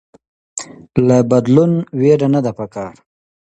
له 1.07 1.17
بدلون 1.29 1.71
ويره 1.99 2.27
نده 2.33 2.51
پکار 2.57 2.93